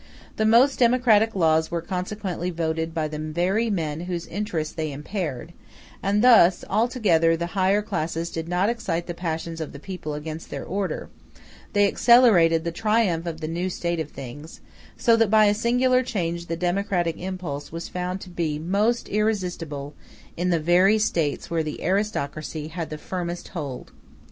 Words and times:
The 0.37 0.47
most 0.47 0.79
democratic 0.79 1.35
laws 1.35 1.69
were 1.69 1.79
consequently 1.83 2.49
voted 2.49 2.91
by 2.91 3.07
the 3.07 3.19
very 3.19 3.69
men 3.69 3.99
whose 4.09 4.25
interests 4.25 4.73
they 4.73 4.91
impaired; 4.91 5.53
and 6.01 6.23
thus, 6.23 6.65
although 6.67 7.35
the 7.35 7.49
higher 7.53 7.83
classes 7.83 8.31
did 8.31 8.49
not 8.49 8.67
excite 8.67 9.05
the 9.05 9.13
passions 9.13 9.61
of 9.61 9.73
the 9.73 9.79
people 9.79 10.15
against 10.15 10.49
their 10.49 10.65
order, 10.65 11.11
they 11.73 11.87
accelerated 11.87 12.63
the 12.63 12.71
triumph 12.71 13.27
of 13.27 13.41
the 13.41 13.47
new 13.47 13.69
state 13.69 13.99
of 13.99 14.09
things; 14.09 14.59
so 14.97 15.15
that 15.17 15.29
by 15.29 15.45
a 15.45 15.53
singular 15.53 16.01
change 16.01 16.47
the 16.47 16.57
democratic 16.57 17.15
impulse 17.19 17.71
was 17.71 17.87
found 17.87 18.19
to 18.21 18.29
be 18.31 18.57
most 18.57 19.07
irresistible 19.07 19.93
in 20.35 20.49
the 20.49 20.59
very 20.59 20.97
States 20.97 21.51
where 21.51 21.61
the 21.61 21.83
aristocracy 21.83 22.69
had 22.69 22.89
the 22.89 22.97
firmest 22.97 23.49
hold. 23.49 23.91